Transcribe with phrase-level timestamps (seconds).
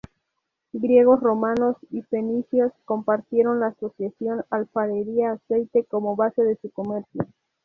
[0.73, 7.27] Griegos, romanos y fenicios compartieron la asociación alfarería-aceite como base de su comercio.